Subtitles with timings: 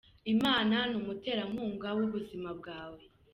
[0.33, 3.01] Imana ni umuterankunga w’ubuzima bwawe